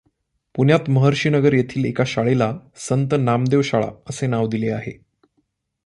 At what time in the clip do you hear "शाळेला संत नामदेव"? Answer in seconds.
2.07-3.61